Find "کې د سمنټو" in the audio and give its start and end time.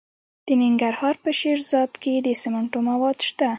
2.03-2.79